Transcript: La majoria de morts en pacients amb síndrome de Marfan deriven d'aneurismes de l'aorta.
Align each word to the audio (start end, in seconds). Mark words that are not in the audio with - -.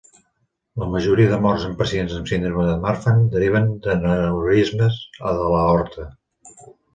La 0.83 0.85
majoria 0.93 1.29
de 1.33 1.37
morts 1.43 1.65
en 1.67 1.75
pacients 1.81 2.15
amb 2.19 2.31
síndrome 2.31 2.65
de 2.69 2.77
Marfan 2.85 3.21
deriven 3.35 3.69
d'aneurismes 3.85 4.99
de 5.29 5.37
l'aorta. 5.53 6.09